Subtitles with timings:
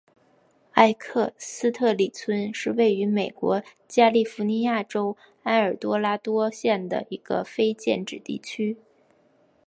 [0.71, 8.77] 埃克斯特里村是位于美国加利福尼亚州埃尔多拉多县的一个非建制地区。